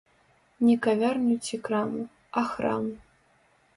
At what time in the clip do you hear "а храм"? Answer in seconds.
2.41-2.85